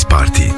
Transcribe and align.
X 0.00 0.06
Party. 0.06 0.50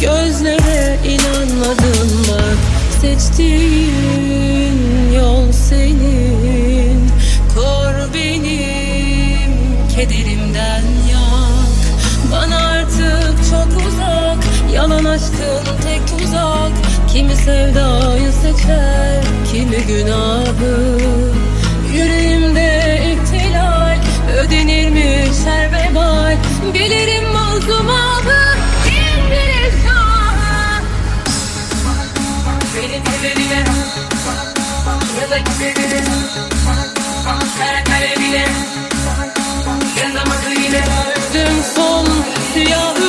Gözlere 0.00 0.98
inanmadım 1.04 2.10
bak 2.28 2.58
Seçtiğin 3.00 4.78
yol 5.14 5.52
senin. 5.52 7.10
Kor 7.54 8.14
benim 8.14 9.50
kederimden 9.94 10.84
yak. 11.10 11.70
Bana 12.32 12.58
artık 12.68 13.34
çok 13.50 13.68
uzak. 13.88 14.38
Yalan 14.74 15.04
aşkın 15.04 15.64
tek 15.82 16.18
tuzak. 16.18 16.72
Kimi 17.12 17.36
sevdayı 17.36 18.32
seçer, 18.32 19.24
kimi 19.52 19.76
günahı 19.86 20.89
Dün 41.34 41.62
son 41.74 42.06
siyah 42.54 42.99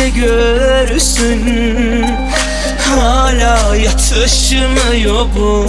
gece 0.00 0.10
görürsün. 0.10 2.06
Hala 2.78 3.76
yatışmıyor 3.76 5.26
bu. 5.36 5.64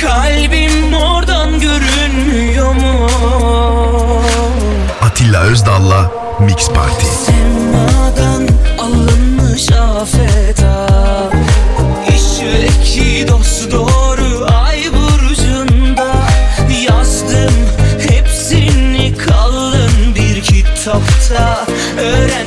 Kalbim 0.00 0.94
oradan 0.94 1.60
görünmüyor 1.60 2.72
mu? 2.74 3.08
Atilla 5.02 5.42
Özdal'la 5.42 6.10
Mix 6.40 6.68
Party. 6.68 7.06
Semadan 7.26 8.48
alınmış 8.78 9.72
afet. 9.72 10.41
그래. 22.12 22.41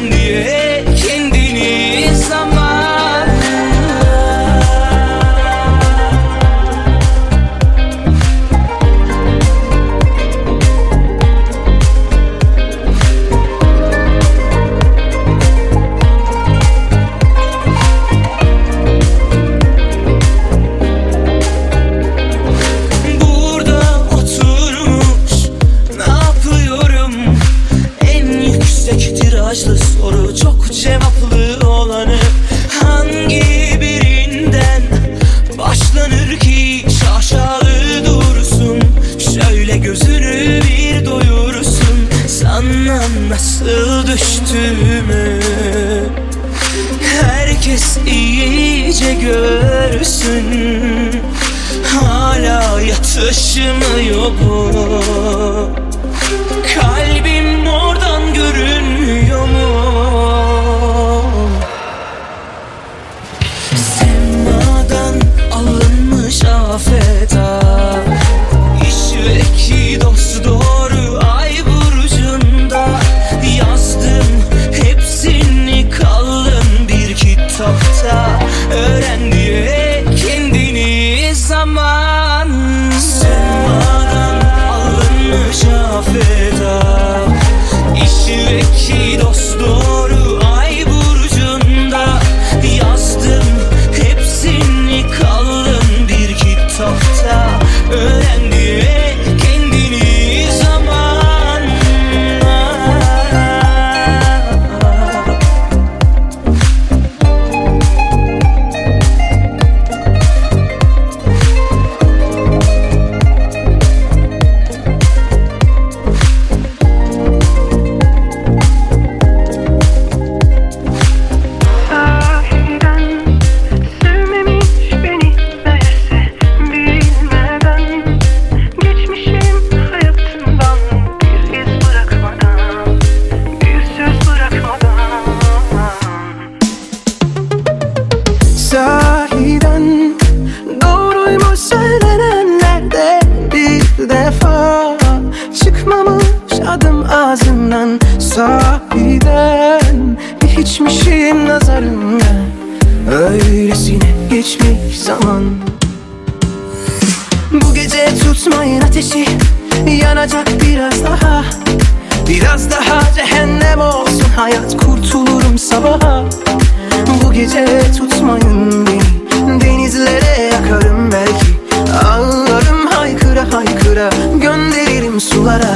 Gönderirim 175.15 175.21
sulara. 175.21 175.75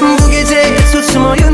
Bu 0.00 0.30
gece 0.30 0.76
tutmayın 0.92 1.51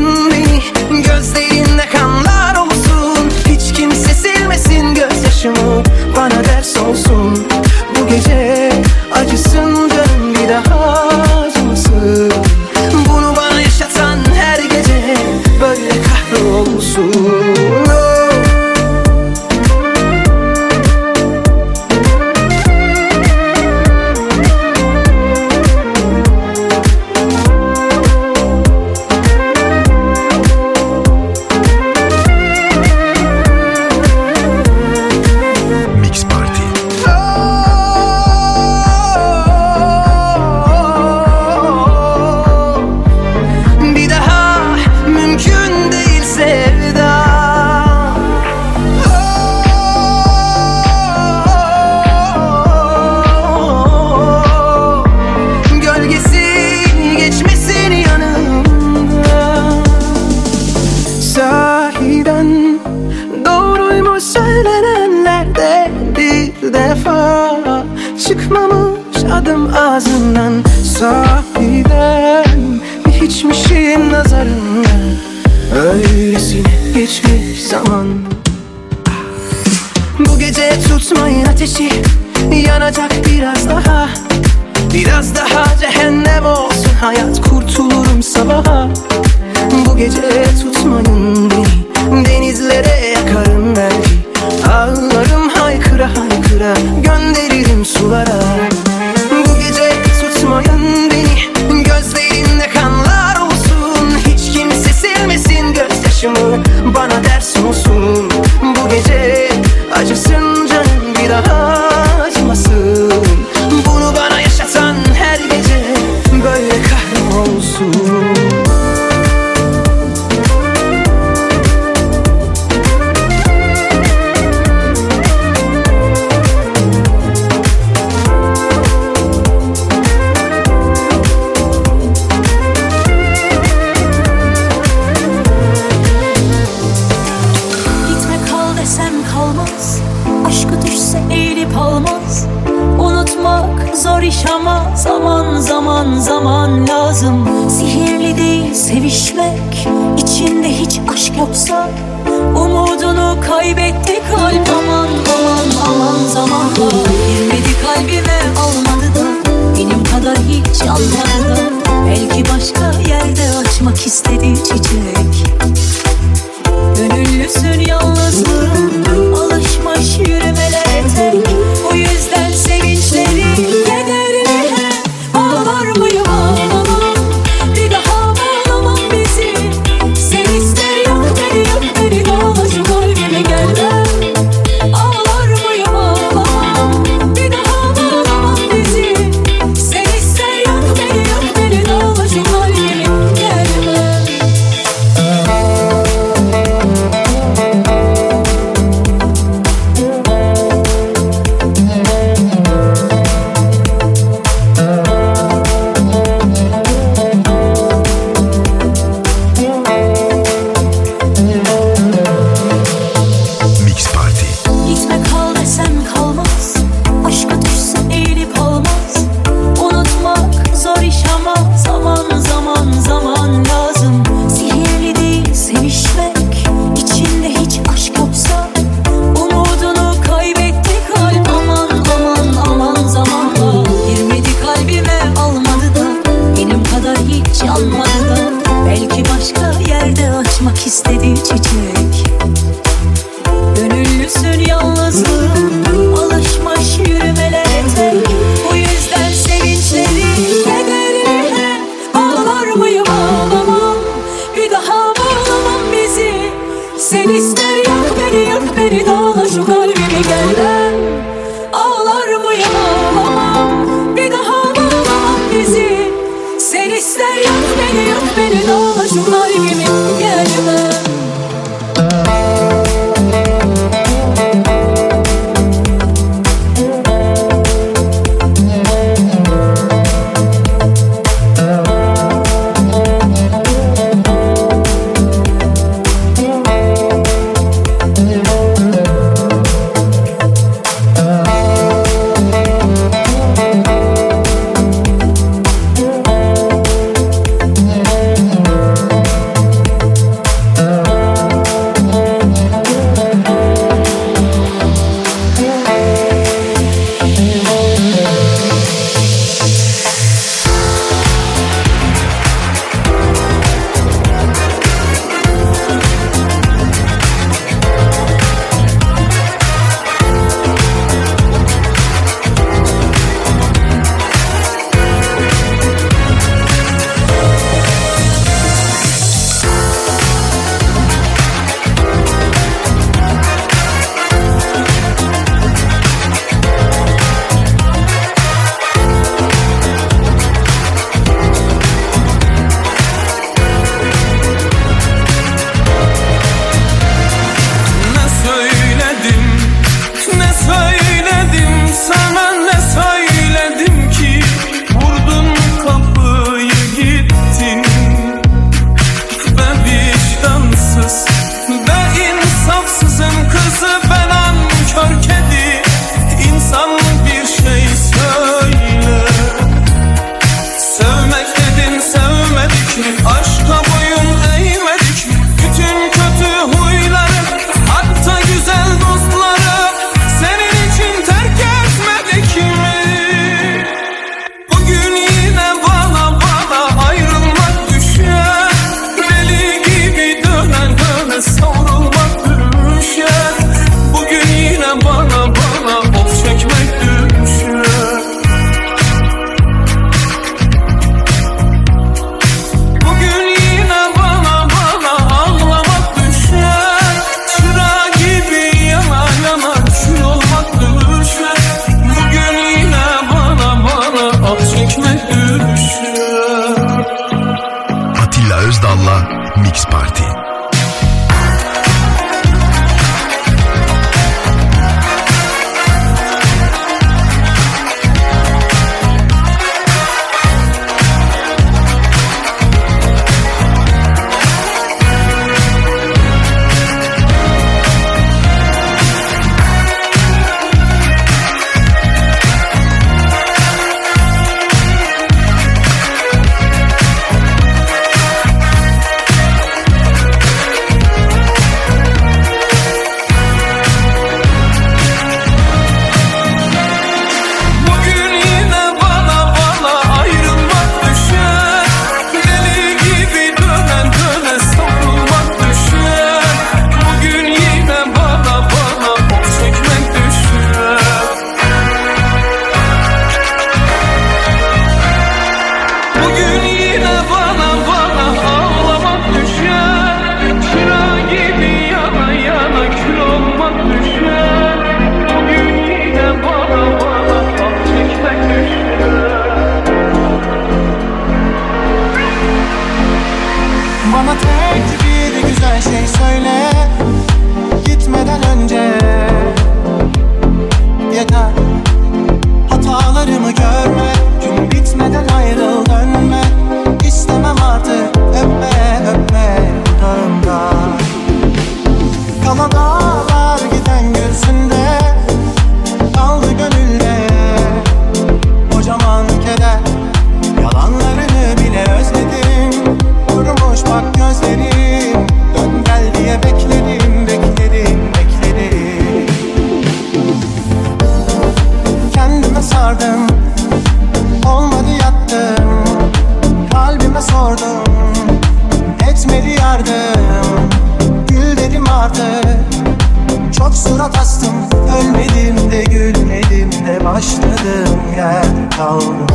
Çok 543.69 543.77
surat 543.77 544.17
astım 544.17 544.53
Ölmedim 544.99 545.71
de 545.71 545.83
gülmedim 545.83 546.71
de 546.71 547.05
Başladığım 547.05 548.13
yerde 548.17 548.69
kaldım. 548.77 549.27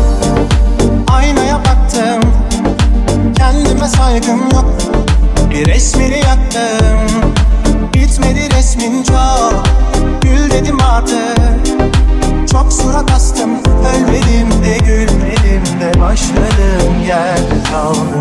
Aynaya 1.08 1.58
baktım 1.58 2.30
Kendime 3.36 3.88
saygım 3.88 4.40
yok. 4.40 4.64
Bir 5.50 5.66
resmini 5.66 6.18
yaktım 6.18 7.32
Bitmedi 7.94 8.56
resmin 8.56 9.02
çok. 9.02 9.64
Gül 10.22 10.50
dedim 10.50 10.78
artık 10.82 11.66
Çok 12.52 12.72
surat 12.72 13.10
astım. 13.10 13.50
Ölmedim 13.64 14.64
de 14.64 14.78
gülmedim 14.78 15.80
de 15.80 16.00
Başladığım 16.00 17.04
yerde 17.08 17.70
kaldım. 17.72 18.20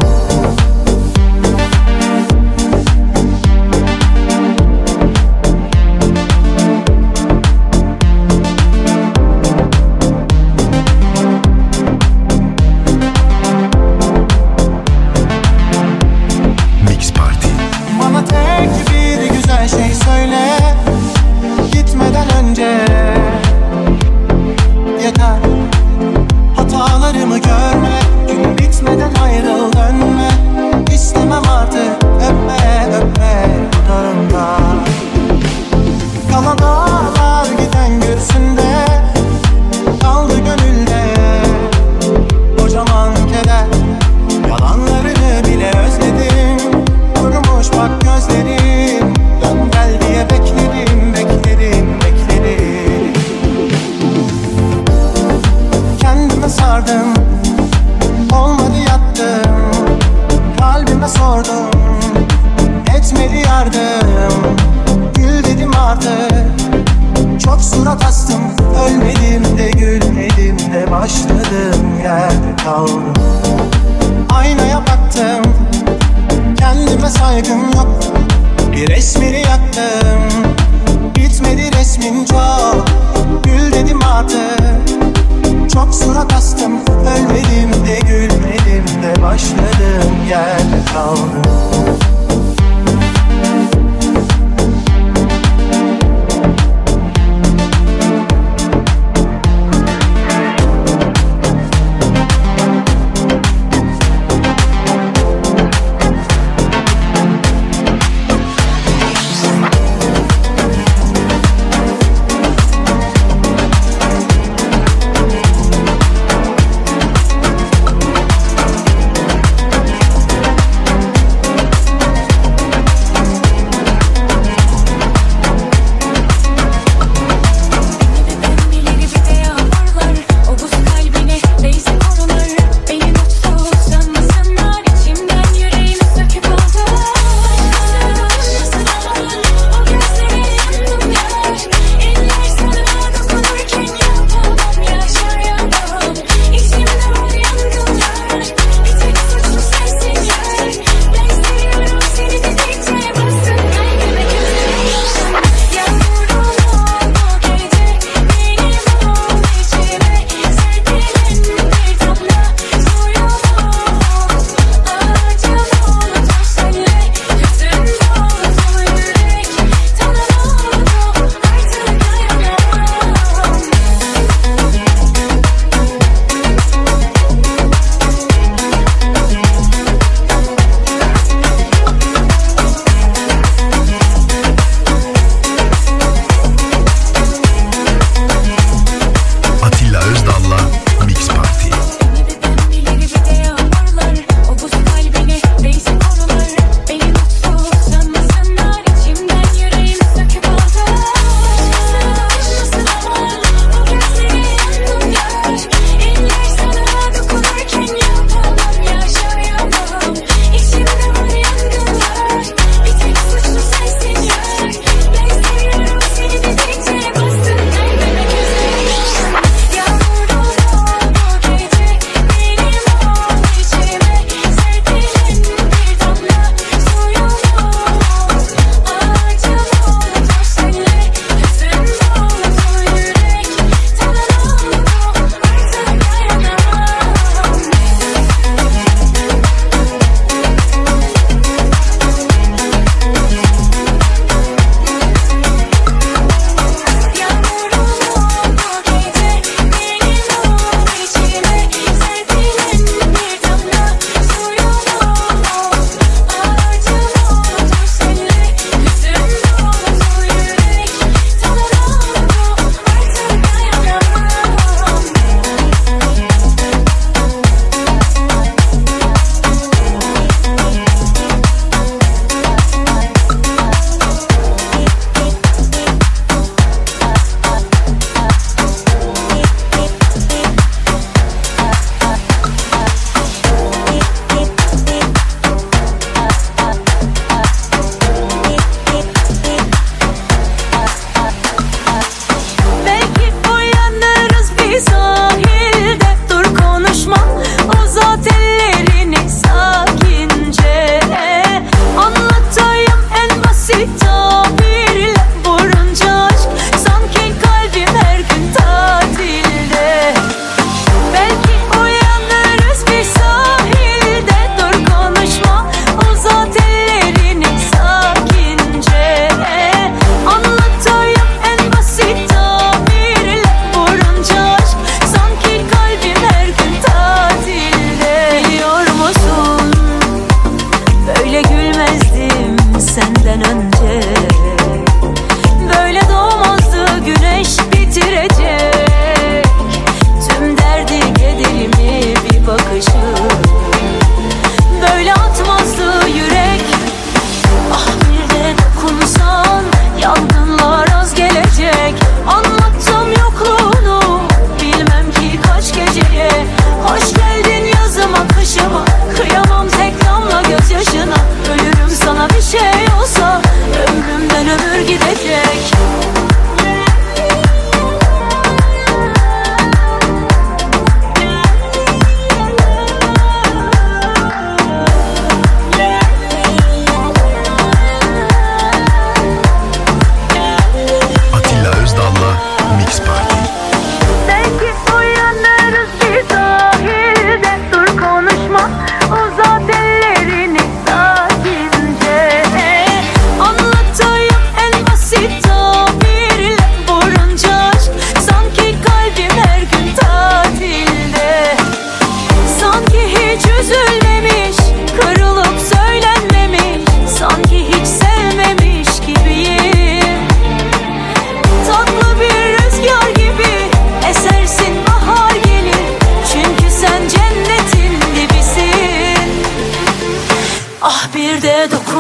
control 90.94 91.33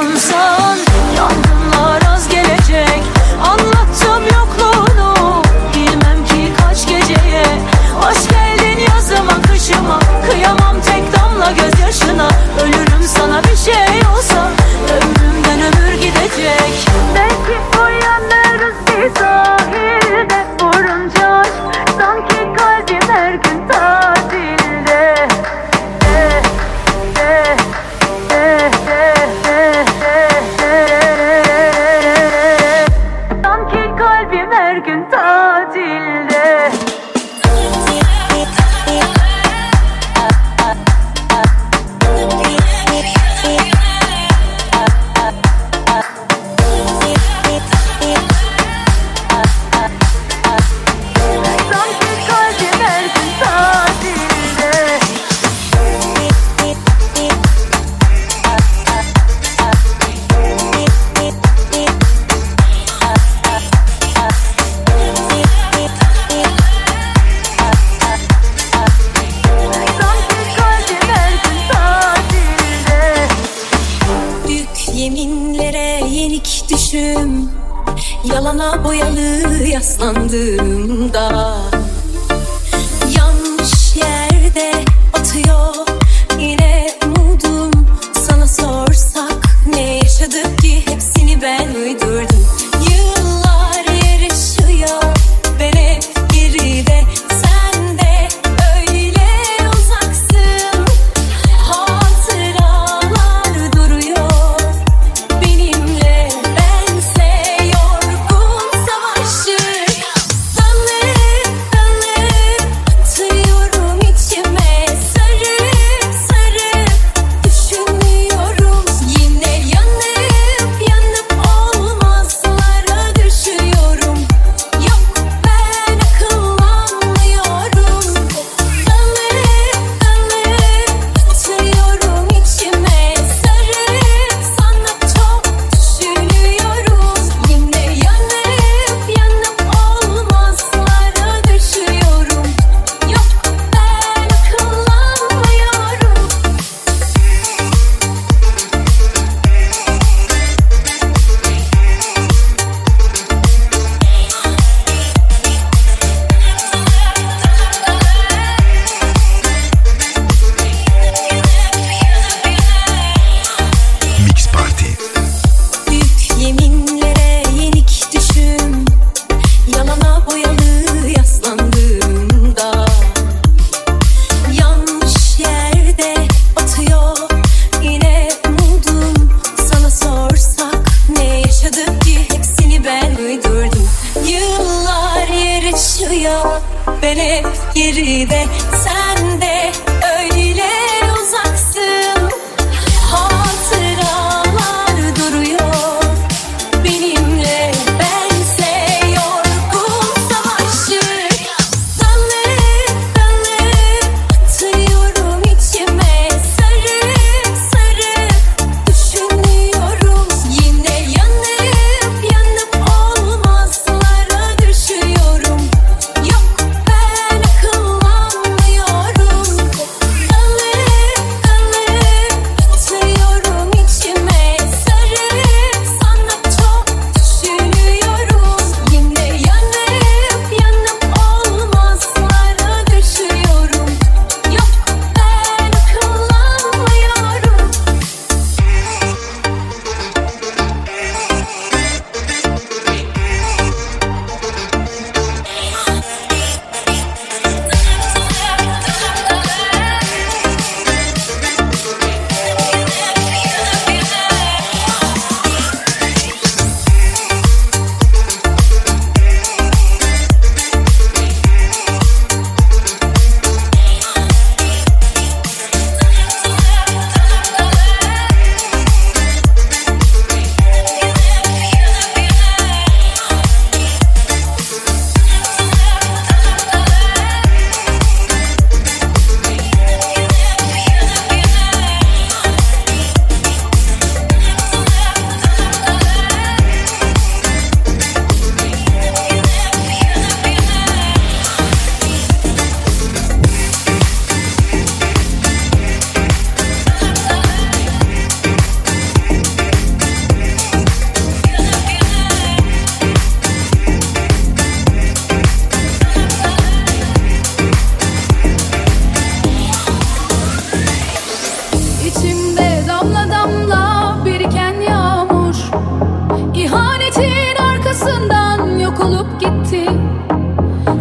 olursan 0.03 0.77
Yangınlar 1.17 2.01
az 2.15 2.29
gelecek. 2.29 3.03
Anlattım 3.41 4.23
yokluğunu 4.23 5.41
Bilmem 5.75 6.25
ki 6.25 6.53
kaç 6.57 6.87
geceye. 6.87 7.45
Hoş 8.01 8.27
geldin 8.27 8.79
yazıma 8.95 9.41
kışıma 9.41 9.99
Kıyamam 10.29 10.81
tek 10.81 11.03
damla 11.13 11.51
gözyaşına. 11.51 12.27
Ölürüm 12.63 13.03
sana 13.17 13.43
bir 13.43 13.57
şey 13.57 13.99
olsa 14.17 14.49
Ömrümden 14.89 15.59
ömür 15.59 15.93
gidecek. 15.93 16.92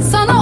Sana 0.01 0.42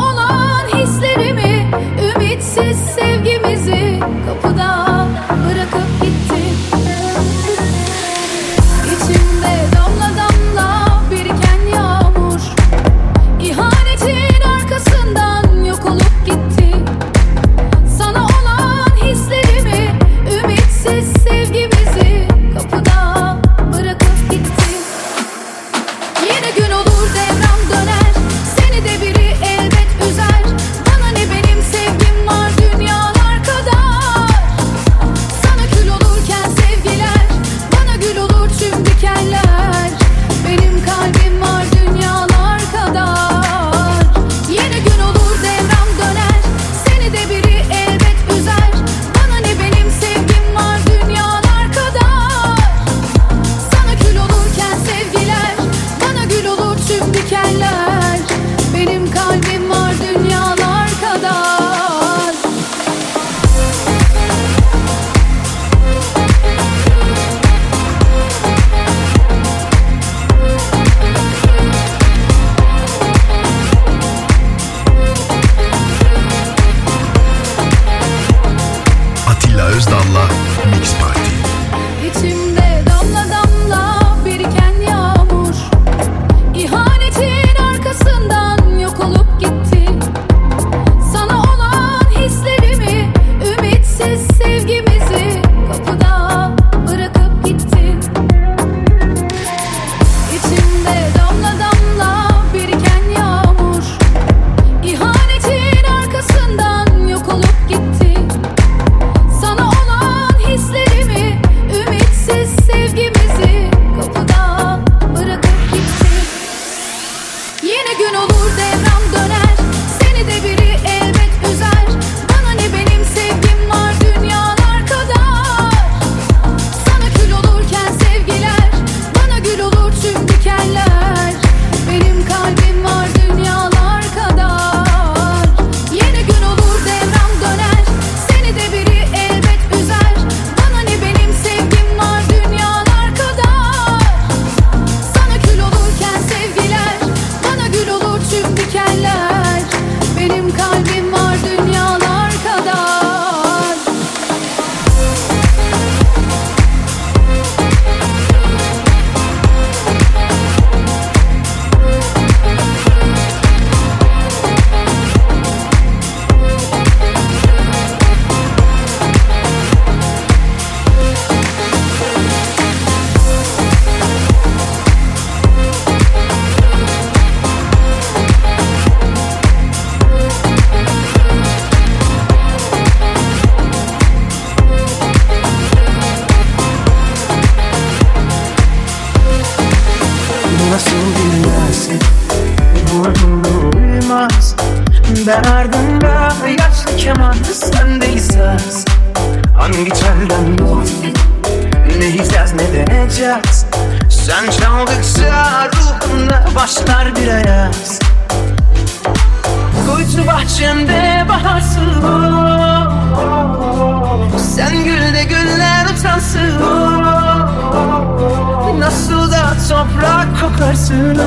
toprak 219.71 220.29
kokarsın 220.41 221.19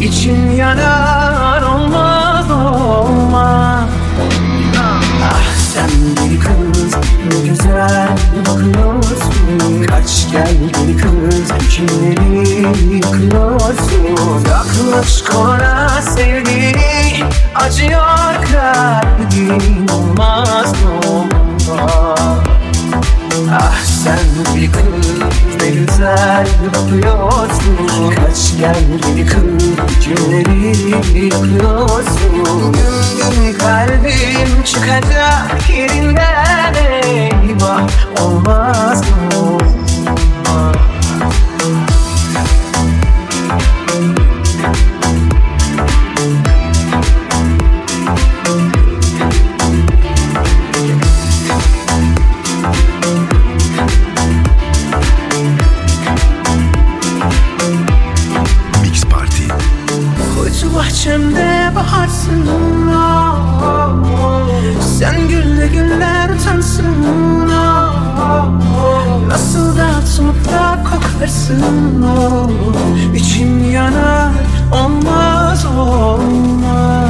İçim 0.00 0.56
yanar 0.56 1.62
olmaz 1.62 2.50
olmaz. 2.50 3.88
Ah 5.24 5.54
sen 5.74 5.90
bir 6.16 6.40
kız 6.40 6.94
ne 7.28 7.48
güzel 7.48 8.08
bakıyorsun 8.46 9.82
Kaç 9.86 10.26
gel 10.32 10.56
bir 10.88 10.98
kız 10.98 11.68
kimleri 11.70 12.94
yıkıyorsun 12.94 14.04
Yaklaş 14.48 15.22
kora 15.22 15.88
sevgi 16.02 16.74
acıyor 17.54 18.34
kalbim 18.52 19.86
olmaz 19.92 20.72
olmaz. 21.08 22.40
Ah 23.50 23.89
sen 24.04 24.18
bir 24.56 24.72
kız 24.72 24.82
ne 25.60 25.70
güzel 25.70 26.46
bakıyorsun 26.68 28.14
Kaç 28.16 28.58
gel 28.58 28.76
bir 29.16 29.26
kız 29.26 29.64
kimleri 30.00 30.68
yıkıyorsun 31.24 32.72
gün 32.72 33.58
kalbim 33.58 34.62
çıkacak 34.64 35.70
yerinden 35.70 36.74
eyvah 36.74 37.88
Olmaz 38.20 39.00
mı? 39.00 39.59
Kokarsın 71.50 72.02
ah. 72.02 73.14
İçim 73.14 73.72
yanar 73.72 74.30
olmaz 74.72 75.66
olmaz 75.66 77.08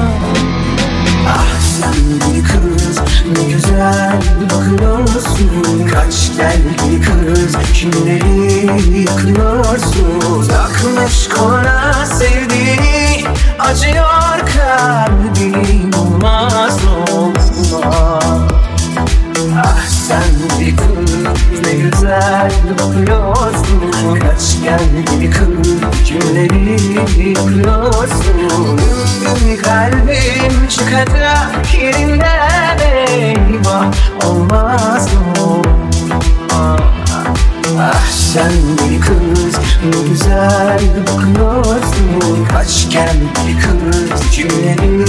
Ah 1.29 1.61
sen 1.81 1.95
bir 2.35 2.45
kız 2.45 2.99
ne 3.37 3.53
güzel 3.53 4.23
bakıyorsun 4.45 5.87
Kaç 5.93 6.37
gel 6.37 6.57
bir 6.91 7.03
kız 7.03 7.57
kimleri 7.75 8.99
yıkıyorsun 8.99 10.49
Takmış 10.49 11.29
kona 11.29 12.07
sevdi 12.07 12.81
acıyor 13.59 14.39
kalbim 14.57 15.91
olmaz 15.99 16.79
olmaz 16.85 17.00
güzel 22.21 22.53
bakıyorsun. 22.79 24.21
Kaç 24.21 24.63
gel 24.63 24.81
kız 25.31 26.05
kimleri 26.05 26.73
yıkıyorsun 27.29 28.81
Gün 29.21 29.57
kalbim 29.57 30.69
çıkacak 30.69 31.75
yerinden 31.83 32.79
eyvah 33.09 33.87
Olmaz 34.25 35.09
mı? 35.15 35.63
Ah 37.81 38.07
sen 38.33 38.53
bir 38.79 39.01
kız 39.01 39.57
ne 39.85 40.09
güzel 40.09 40.81
bakıyorsun. 41.07 42.47
Kaç 42.53 42.91
gel 42.91 43.17
bir 43.47 43.61
kız 43.61 44.31
kimleri 44.31 45.01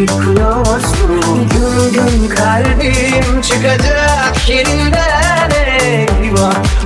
yıkıyorsun 0.00 1.48
Gün 1.50 1.92
gün 1.92 2.28
kalbim 2.28 3.40
çıkacak 3.42 4.48
yerinden 4.48 5.23
eyvah 6.34 6.83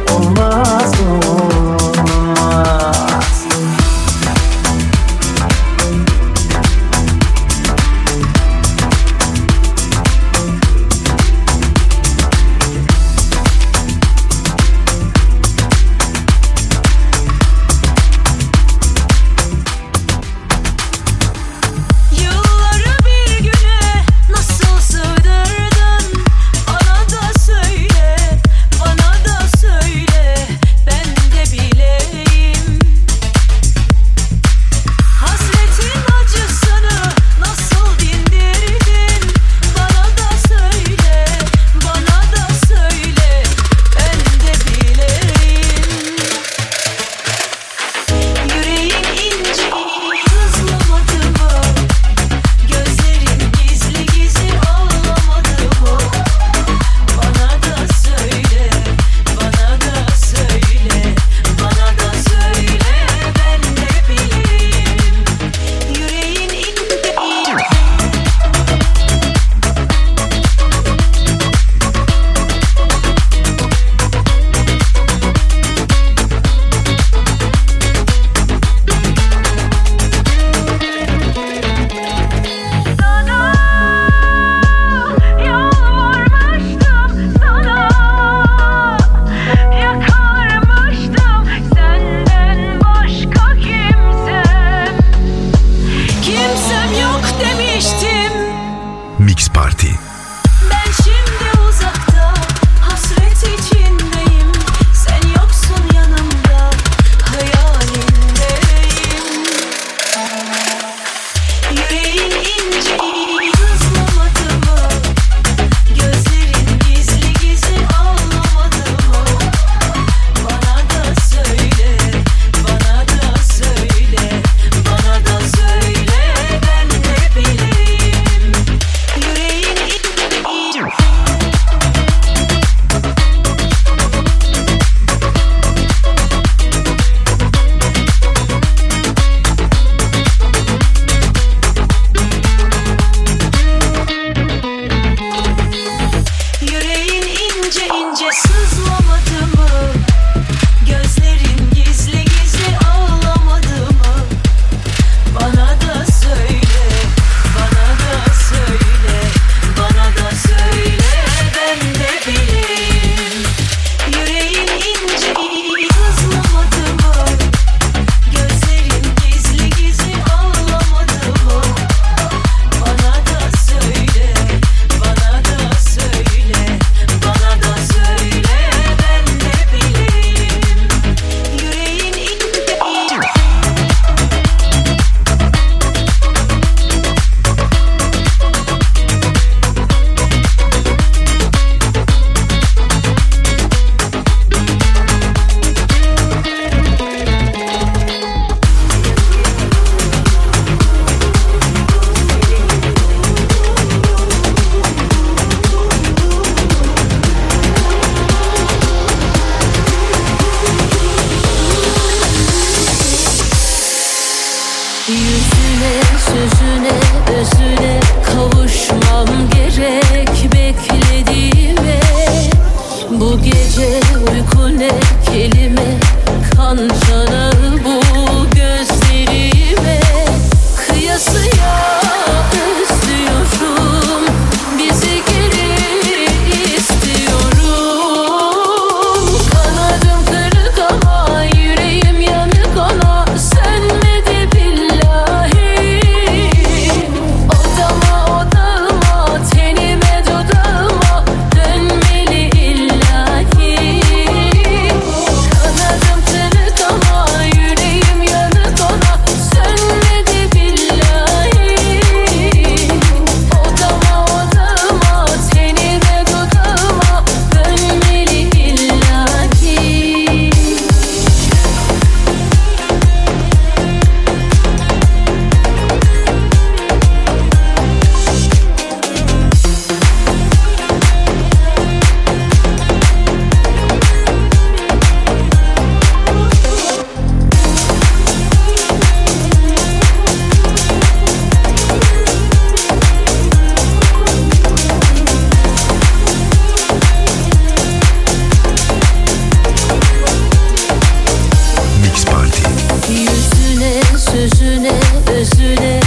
Yüzüne, 304.49 304.92
özüne 305.32 305.97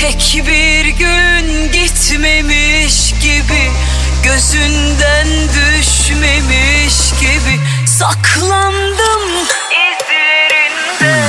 Tek 0.00 0.42
bir 0.46 0.84
gün 0.84 1.72
gitmemiş 1.72 3.12
gibi 3.12 3.70
Gözünden 4.26 5.26
düşmemiş 5.48 7.10
gibi. 7.20 7.60
Saklandım 7.86 9.22
izlerinde. 9.70 11.24